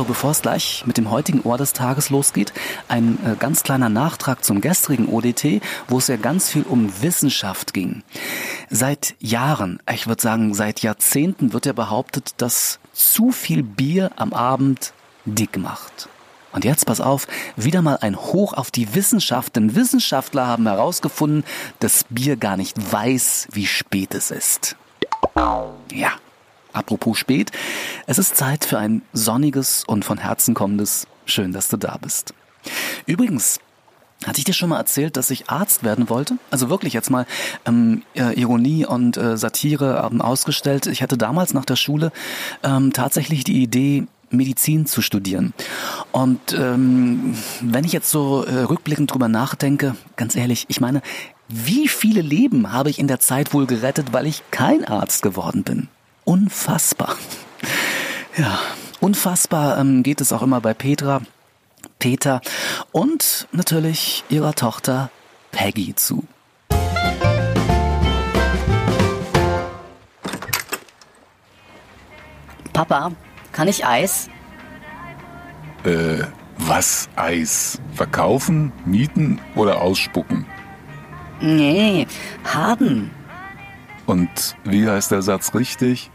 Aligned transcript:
So, 0.00 0.04
bevor 0.04 0.30
es 0.30 0.40
gleich 0.40 0.84
mit 0.86 0.96
dem 0.96 1.10
heutigen 1.10 1.42
Ohr 1.42 1.58
des 1.58 1.74
Tages 1.74 2.08
losgeht, 2.08 2.54
ein 2.88 3.18
äh, 3.22 3.36
ganz 3.38 3.62
kleiner 3.62 3.90
Nachtrag 3.90 4.42
zum 4.42 4.62
gestrigen 4.62 5.10
ODT, 5.10 5.60
wo 5.88 5.98
es 5.98 6.06
ja 6.06 6.16
ganz 6.16 6.48
viel 6.48 6.62
um 6.62 7.02
Wissenschaft 7.02 7.74
ging. 7.74 8.02
Seit 8.70 9.14
Jahren, 9.18 9.78
ich 9.92 10.06
würde 10.06 10.22
sagen 10.22 10.54
seit 10.54 10.80
Jahrzehnten 10.80 11.52
wird 11.52 11.66
ja 11.66 11.74
behauptet, 11.74 12.32
dass 12.38 12.80
zu 12.94 13.30
viel 13.30 13.62
Bier 13.62 14.10
am 14.16 14.32
Abend 14.32 14.94
dick 15.26 15.58
macht. 15.58 16.08
Und 16.52 16.64
jetzt 16.64 16.86
pass 16.86 17.02
auf, 17.02 17.26
wieder 17.56 17.82
mal 17.82 17.98
ein 18.00 18.16
Hoch 18.16 18.54
auf 18.54 18.70
die 18.70 18.94
Wissenschaft, 18.94 19.56
denn 19.56 19.74
Wissenschaftler 19.74 20.46
haben 20.46 20.66
herausgefunden, 20.66 21.44
dass 21.78 22.04
Bier 22.08 22.38
gar 22.38 22.56
nicht 22.56 22.90
weiß, 22.90 23.48
wie 23.52 23.66
spät 23.66 24.14
es 24.14 24.30
ist. 24.30 24.76
Ja, 25.92 26.12
apropos 26.72 27.18
spät, 27.18 27.50
es 28.06 28.18
ist 28.18 28.36
Zeit 28.36 28.64
für 28.64 28.78
ein 28.78 29.02
sonniges 29.12 29.84
und 29.84 30.04
von 30.04 30.18
Herzen 30.18 30.54
kommendes 30.54 31.06
Schön, 31.26 31.52
dass 31.52 31.68
du 31.68 31.76
da 31.76 31.96
bist. 32.00 32.34
Übrigens, 33.06 33.60
hatte 34.26 34.38
ich 34.38 34.44
dir 34.44 34.52
schon 34.52 34.68
mal 34.68 34.78
erzählt, 34.78 35.16
dass 35.16 35.30
ich 35.30 35.48
Arzt 35.48 35.82
werden 35.82 36.10
wollte? 36.10 36.36
Also 36.50 36.68
wirklich 36.68 36.92
jetzt 36.92 37.10
mal 37.10 37.24
ähm, 37.64 38.02
äh, 38.14 38.38
Ironie 38.38 38.84
und 38.84 39.16
äh, 39.16 39.36
Satire 39.38 40.08
ähm, 40.10 40.20
ausgestellt. 40.20 40.86
Ich 40.86 41.02
hatte 41.02 41.16
damals 41.16 41.54
nach 41.54 41.64
der 41.64 41.76
Schule 41.76 42.12
ähm, 42.62 42.92
tatsächlich 42.92 43.44
die 43.44 43.62
Idee, 43.62 44.06
Medizin 44.30 44.86
zu 44.86 45.02
studieren. 45.02 45.52
Und 46.12 46.52
ähm, 46.52 47.34
wenn 47.60 47.84
ich 47.84 47.92
jetzt 47.92 48.10
so 48.10 48.44
äh, 48.44 48.60
rückblickend 48.60 49.12
drüber 49.12 49.28
nachdenke, 49.28 49.96
ganz 50.16 50.36
ehrlich, 50.36 50.66
ich 50.68 50.80
meine, 50.80 51.02
wie 51.48 51.88
viele 51.88 52.20
Leben 52.20 52.72
habe 52.72 52.90
ich 52.90 52.98
in 52.98 53.08
der 53.08 53.18
Zeit 53.18 53.52
wohl 53.52 53.66
gerettet, 53.66 54.12
weil 54.12 54.26
ich 54.26 54.42
kein 54.50 54.84
Arzt 54.84 55.22
geworden 55.22 55.64
bin? 55.64 55.88
Unfassbar. 56.30 57.16
Ja, 58.36 58.60
unfassbar 59.00 59.78
ähm, 59.78 60.04
geht 60.04 60.20
es 60.20 60.32
auch 60.32 60.42
immer 60.42 60.60
bei 60.60 60.74
Petra, 60.74 61.22
Peter 61.98 62.40
und 62.92 63.48
natürlich 63.50 64.22
ihrer 64.28 64.54
Tochter 64.54 65.10
Peggy 65.50 65.92
zu. 65.96 66.22
Papa, 72.72 73.10
kann 73.50 73.66
ich 73.66 73.84
Eis? 73.84 74.28
Äh, 75.82 76.22
was 76.58 77.08
Eis? 77.16 77.80
Verkaufen, 77.94 78.70
mieten 78.84 79.40
oder 79.56 79.82
ausspucken? 79.82 80.46
Nee, 81.40 82.06
haben. 82.44 83.10
Und 84.06 84.56
wie 84.62 84.88
heißt 84.88 85.10
der 85.10 85.22
Satz 85.22 85.56
richtig? 85.56 86.12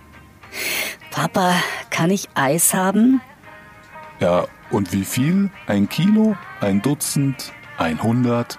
Papa, 1.12 1.56
kann 1.90 2.10
ich 2.12 2.30
Eis 2.36 2.74
haben? 2.74 3.22
Ja, 4.20 4.46
und 4.70 4.92
wie 4.94 5.06
viel? 5.06 5.50
Ein 5.68 5.88
Kilo? 5.90 6.36
Ein 6.62 6.82
Dutzend? 6.82 7.54
Ein 7.78 8.02
Hundert? 8.02 8.58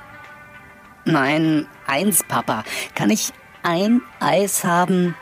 Nein, 1.05 1.67
eins, 1.87 2.23
Papa. 2.27 2.65
Kann 2.95 3.11
ich 3.11 3.33
ein 3.63 4.03
Eis 4.21 4.65
haben? 4.65 5.15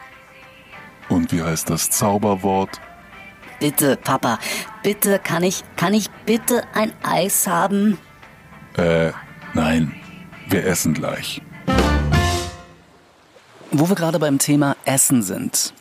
Und 1.09 1.33
wie 1.33 1.43
heißt 1.43 1.71
das 1.71 1.91
Zauberwort? 1.91 2.81
Bitte, 3.61 3.97
Papa, 3.97 4.39
bitte, 4.83 5.19
kann 5.19 5.43
ich, 5.43 5.63
kann 5.77 5.95
ich 5.95 6.11
bitte 6.27 6.63
ein 6.75 6.93
Eis 7.03 7.47
haben? 7.47 7.99
Äh, 8.77 9.13
nein, 9.53 9.95
wir 10.49 10.67
essen 10.67 10.95
gleich. 10.95 11.41
Wo 13.71 13.89
wir 13.89 13.97
gerade 13.97 14.19
beim 14.19 14.39
Thema 14.39 14.77
Essen 14.85 15.23
sind. 15.23 15.75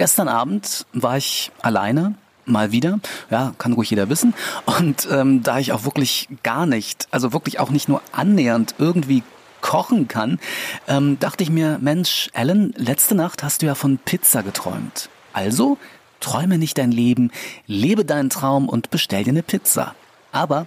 Gestern 0.00 0.28
Abend 0.28 0.86
war 0.94 1.18
ich 1.18 1.52
alleine, 1.60 2.14
mal 2.46 2.72
wieder. 2.72 3.00
Ja, 3.30 3.52
kann 3.58 3.74
ruhig 3.74 3.90
jeder 3.90 4.08
wissen. 4.08 4.32
Und 4.64 5.06
ähm, 5.12 5.42
da 5.42 5.58
ich 5.58 5.72
auch 5.72 5.84
wirklich 5.84 6.26
gar 6.42 6.64
nicht, 6.64 7.06
also 7.10 7.34
wirklich 7.34 7.60
auch 7.60 7.68
nicht 7.68 7.86
nur 7.86 8.00
annähernd 8.10 8.76
irgendwie 8.78 9.22
kochen 9.60 10.08
kann, 10.08 10.40
ähm, 10.88 11.18
dachte 11.20 11.42
ich 11.42 11.50
mir, 11.50 11.76
Mensch, 11.82 12.30
Ellen, 12.32 12.72
letzte 12.78 13.14
Nacht 13.14 13.42
hast 13.42 13.60
du 13.60 13.66
ja 13.66 13.74
von 13.74 13.98
Pizza 13.98 14.42
geträumt. 14.42 15.10
Also 15.34 15.76
träume 16.20 16.56
nicht 16.56 16.78
dein 16.78 16.92
Leben, 16.92 17.30
lebe 17.66 18.06
deinen 18.06 18.30
Traum 18.30 18.70
und 18.70 18.88
bestell 18.88 19.24
dir 19.24 19.32
eine 19.32 19.42
Pizza. 19.42 19.94
Aber 20.32 20.66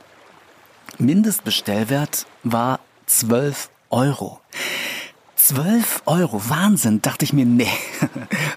Mindestbestellwert 1.00 2.27
war 2.44 2.81
12 3.07 3.71
Euro. 3.89 4.41
12 5.44 6.03
Euro, 6.05 6.41
Wahnsinn, 6.50 7.01
dachte 7.01 7.25
ich 7.25 7.33
mir, 7.33 7.45
nee, 7.45 7.67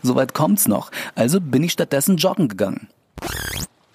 soweit 0.06 0.33
kommt's 0.34 0.69
noch. 0.69 0.91
Also 1.15 1.41
bin 1.41 1.62
ich 1.62 1.72
stattdessen 1.72 2.17
joggen 2.17 2.49
gegangen. 2.49 2.89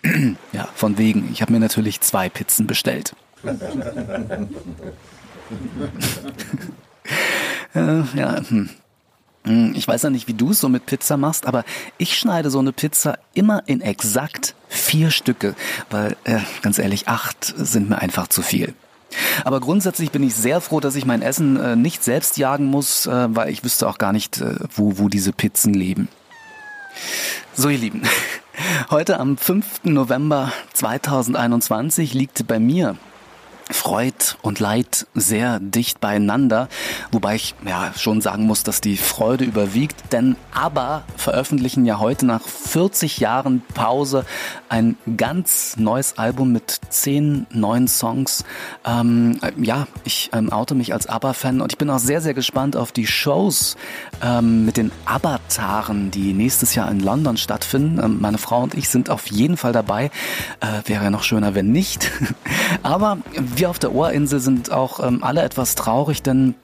ja, 0.52 0.68
von 0.76 0.98
wegen, 0.98 1.30
ich 1.32 1.42
habe 1.42 1.54
mir 1.54 1.60
natürlich 1.60 2.02
zwei 2.02 2.30
Pizzen 2.30 2.68
bestellt. 2.68 3.16
äh, 7.74 8.02
ja, 8.16 8.42
hm. 8.48 8.70
Hm, 9.44 9.74
Ich 9.76 9.88
weiß 9.88 10.04
ja 10.04 10.10
nicht, 10.10 10.28
wie 10.28 10.34
du 10.34 10.52
es 10.52 10.60
so 10.60 10.70
mit 10.70 10.86
Pizza 10.86 11.18
machst, 11.18 11.48
aber 11.48 11.64
ich 11.98 12.18
schneide 12.18 12.50
so 12.50 12.60
eine 12.60 12.72
Pizza 12.74 13.18
immer 13.34 13.64
in 13.66 13.82
exakt 13.82 14.56
vier 14.68 15.10
Stücke, 15.12 15.56
weil, 15.90 16.16
äh, 16.24 16.40
ganz 16.62 16.78
ehrlich, 16.78 17.08
acht 17.08 17.54
sind 17.58 17.90
mir 17.90 17.98
einfach 18.00 18.28
zu 18.28 18.42
viel. 18.42 18.76
Aber 19.44 19.60
grundsätzlich 19.60 20.12
bin 20.12 20.24
ich 20.24 20.36
sehr 20.36 20.62
froh, 20.62 20.80
dass 20.80 20.96
ich 20.96 21.06
mein 21.06 21.22
Essen 21.22 21.58
äh, 21.58 21.76
nicht 21.76 22.04
selbst 22.04 22.38
jagen 22.38 22.66
muss, 22.66 23.06
äh, 23.06 23.28
weil 23.36 23.50
ich 23.50 23.64
wüsste 23.64 23.88
auch 23.88 23.98
gar 23.98 24.14
nicht, 24.14 24.40
äh, 24.42 24.56
wo, 24.76 24.98
wo 24.98 25.10
diese 25.10 25.34
Pizzen 25.34 25.74
leben. 25.74 26.08
So, 27.54 27.70
ihr 27.70 27.78
Lieben, 27.78 28.04
heute 28.90 29.20
am 29.20 29.38
5. 29.38 29.84
November 29.84 30.52
2021 30.74 32.14
liegt 32.14 32.48
bei 32.48 32.60
mir 32.60 32.98
Freud 33.74 34.36
und 34.42 34.60
Leid 34.60 35.08
sehr 35.14 35.60
dicht 35.60 36.00
beieinander, 36.00 36.68
wobei 37.12 37.36
ich 37.36 37.56
ja 37.66 37.94
schon 37.98 38.22
sagen 38.22 38.46
muss, 38.46 38.64
dass 38.64 38.82
die 38.82 38.98
Freude 38.98 39.46
überwiegt, 39.46 40.12
denn 40.12 40.36
ABBA 40.54 41.04
veröffentlichen 41.18 41.86
ja 41.86 42.00
heute 42.00 42.26
nach 42.26 42.42
40 42.42 43.20
Jahren 43.20 43.62
Pause 43.74 44.26
ein 44.70 44.98
ganz 45.18 45.78
neues 45.78 46.18
Album 46.18 46.52
mit 46.52 46.80
zehn 46.90 47.46
neuen 47.52 47.88
Songs. 47.88 48.44
Ähm, 48.86 49.40
ja, 49.58 49.88
ich 50.04 50.30
ähm, 50.34 50.52
oute 50.52 50.76
mich 50.76 50.94
als 50.94 51.08
ABBA-Fan 51.08 51.62
und 51.62 51.74
ich 51.74 51.78
bin 51.78 51.90
auch 51.90 52.00
sehr, 52.00 52.22
sehr 52.22 52.34
gespannt 52.34 52.76
auf 52.76 52.92
die 52.92 53.08
Shows 53.08 53.78
ähm, 54.24 54.66
mit 54.66 54.78
den 54.78 54.92
ABBA-Taren, 55.06 56.12
die 56.12 56.34
nächstes 56.34 56.76
Jahr 56.76 56.90
in 56.90 57.00
London 57.00 57.38
stattfinden. 57.38 58.00
Ähm, 58.04 58.18
meine 58.22 58.38
Frau 58.38 58.64
und 58.64 58.74
ich 58.76 58.90
sind 58.90 59.10
auf 59.10 59.28
jeden 59.28 59.58
Fall 59.58 59.74
dabei. 59.74 60.12
Äh, 60.60 60.88
wäre 60.88 61.04
ja 61.06 61.10
noch 61.10 61.24
schöner, 61.24 61.56
wenn 61.56 61.72
nicht. 61.72 62.12
Aber 62.84 63.18
wir 63.34 63.61
auf 63.70 63.80
der 63.80 63.94
Ohrinsel 63.94 64.40
sind 64.40 64.72
auch 64.72 65.06
ähm, 65.06 65.24
alle 65.24 65.42
etwas 65.44 65.76
traurig, 65.76 66.24
denn 66.24 66.56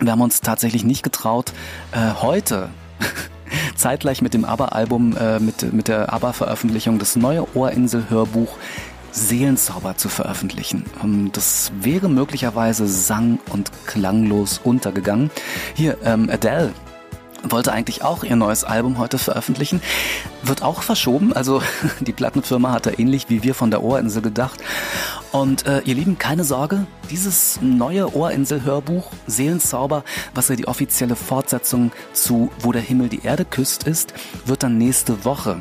wir 0.00 0.12
haben 0.12 0.20
uns 0.20 0.40
tatsächlich 0.40 0.84
nicht 0.84 1.02
getraut, 1.02 1.52
äh, 1.92 2.20
heute 2.20 2.68
zeitgleich 3.76 4.22
mit 4.22 4.34
dem 4.34 4.44
ABBA-Album, 4.44 5.16
äh, 5.16 5.38
mit, 5.38 5.72
mit 5.72 5.88
der 5.88 6.12
ABBA-Veröffentlichung 6.12 6.98
das 6.98 7.16
neue 7.16 7.46
Ohrinsel-Hörbuch 7.56 8.56
Seelenzauber 9.12 9.96
zu 9.96 10.08
veröffentlichen. 10.08 10.84
Ähm, 11.02 11.30
Das 11.32 11.70
wäre 11.80 12.08
möglicherweise 12.08 12.86
sang- 12.88 13.38
und 13.50 13.70
klanglos 13.86 14.60
untergegangen. 14.62 15.30
Hier, 15.74 15.98
ähm, 16.04 16.28
Adele 16.30 16.72
wollte 17.50 17.72
eigentlich 17.72 18.02
auch 18.02 18.24
ihr 18.24 18.36
neues 18.36 18.64
Album 18.64 18.98
heute 18.98 19.18
veröffentlichen. 19.18 19.80
Wird 20.42 20.62
auch 20.62 20.82
verschoben. 20.82 21.32
Also 21.32 21.62
die 22.00 22.12
Plattenfirma 22.12 22.72
hat 22.72 22.86
da 22.86 22.90
ähnlich 22.96 23.28
wie 23.28 23.42
wir 23.42 23.54
von 23.54 23.70
der 23.70 23.82
Ohrinsel 23.82 24.22
gedacht. 24.22 24.60
Und 25.32 25.66
äh, 25.66 25.80
ihr 25.80 25.94
Lieben, 25.94 26.18
keine 26.18 26.44
Sorge, 26.44 26.86
dieses 27.10 27.58
neue 27.60 28.14
Ohrinsel-Hörbuch 28.14 29.10
Seelenzauber, 29.26 30.04
was 30.34 30.48
ja 30.48 30.56
die 30.56 30.68
offizielle 30.68 31.16
Fortsetzung 31.16 31.92
zu 32.12 32.50
Wo 32.60 32.72
der 32.72 32.82
Himmel 32.82 33.08
die 33.08 33.24
Erde 33.24 33.44
küsst 33.44 33.84
ist, 33.84 34.14
wird 34.46 34.62
dann 34.62 34.78
nächste 34.78 35.24
Woche 35.24 35.60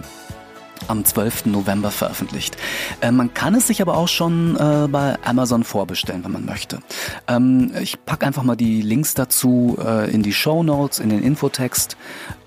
am 0.88 1.06
12. 1.06 1.45
November 1.47 1.91
veröffentlicht. 1.91 2.57
Äh, 3.01 3.12
man 3.12 3.33
kann 3.33 3.56
es 3.56 3.68
sich 3.68 3.81
aber 3.81 3.97
auch 3.97 4.07
schon 4.07 4.56
äh, 4.56 4.88
bei 4.88 5.18
Amazon 5.24 5.63
vorbestellen, 5.63 6.24
wenn 6.24 6.31
man 6.31 6.45
möchte. 6.45 6.80
Ähm, 7.27 7.71
ich 7.81 8.03
packe 8.06 8.25
einfach 8.25 8.44
mal 8.44 8.56
die 8.56 8.81
Links 8.81 9.13
dazu 9.13 9.77
äh, 9.83 10.09
in 10.12 10.24
die 10.24 10.33
Show 10.33 10.63
Notes, 10.63 11.00
in 11.00 11.09
den 11.09 11.24
Infotext, 11.24 11.97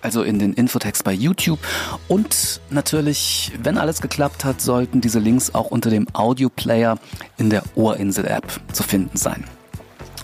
also 0.01 0.23
in 0.23 0.39
den 0.39 0.53
Infotext 0.53 1.05
bei 1.05 1.13
YouTube. 1.13 1.61
Und 2.09 2.61
natürlich, 2.71 3.53
wenn 3.63 3.79
alles 3.79 4.01
geklappt 4.01 4.45
hat, 4.45 4.61
sollten 4.61 5.01
diese 5.01 5.19
Links 5.19 5.55
auch 5.55 5.67
unter 5.67 5.91
dem 5.91 6.07
Audioplayer 6.13 6.99
in 7.37 7.51
der 7.51 7.63
Ohrinsel-App 7.75 8.61
zu 8.73 8.83
finden 8.83 9.17
sein. 9.17 9.45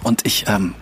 Und 0.02 0.26
ich 0.26 0.46
ähm, 0.48 0.74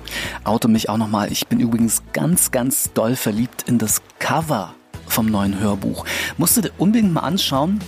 oute 0.44 0.68
mich 0.68 0.88
auch 0.88 0.96
nochmal. 0.96 1.30
Ich 1.30 1.46
bin 1.46 1.60
übrigens 1.60 2.02
ganz, 2.12 2.50
ganz 2.50 2.92
doll 2.94 3.16
verliebt 3.16 3.64
in 3.68 3.78
das 3.78 4.02
Cover 4.18 4.74
vom 5.10 5.26
neuen 5.26 5.58
Hörbuch. 5.58 6.04
Musst 6.38 6.56
du 6.56 6.62
dir 6.62 6.72
unbedingt 6.78 7.12
mal 7.12 7.20
anschauen. 7.20 7.80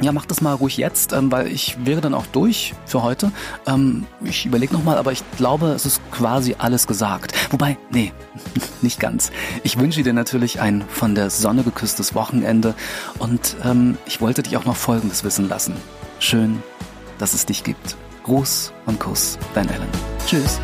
ja, 0.00 0.10
mach 0.10 0.26
das 0.26 0.40
mal 0.40 0.54
ruhig 0.54 0.78
jetzt, 0.78 1.12
ähm, 1.12 1.30
weil 1.30 1.46
ich 1.46 1.76
wäre 1.84 2.00
dann 2.00 2.12
auch 2.14 2.26
durch 2.26 2.74
für 2.86 3.02
heute. 3.04 3.30
Ähm, 3.66 4.04
ich 4.24 4.46
überlege 4.46 4.72
nochmal, 4.72 4.98
aber 4.98 5.12
ich 5.12 5.22
glaube, 5.36 5.68
es 5.68 5.86
ist 5.86 6.00
quasi 6.10 6.56
alles 6.58 6.88
gesagt. 6.88 7.34
Wobei, 7.52 7.76
nee, 7.90 8.12
nicht 8.82 8.98
ganz. 8.98 9.30
Ich 9.62 9.78
wünsche 9.78 10.02
dir 10.02 10.12
natürlich 10.12 10.60
ein 10.60 10.82
von 10.88 11.14
der 11.14 11.30
Sonne 11.30 11.62
geküsstes 11.62 12.14
Wochenende 12.16 12.74
und 13.18 13.56
ähm, 13.64 13.96
ich 14.06 14.20
wollte 14.20 14.42
dich 14.42 14.56
auch 14.56 14.64
noch 14.64 14.76
Folgendes 14.76 15.22
wissen 15.22 15.48
lassen. 15.48 15.74
Schön, 16.18 16.62
dass 17.18 17.34
es 17.34 17.46
dich 17.46 17.62
gibt. 17.62 17.96
Gruß 18.24 18.72
und 18.86 18.98
Kuss, 18.98 19.38
dein 19.54 19.68
Alan. 19.68 19.88
Tschüss. 20.26 20.60